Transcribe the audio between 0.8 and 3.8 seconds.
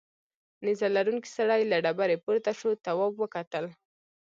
لرونکی سړی له ډبرې پورته شو تواب وکتل.